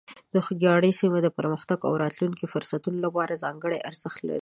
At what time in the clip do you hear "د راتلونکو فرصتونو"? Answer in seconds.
1.95-2.97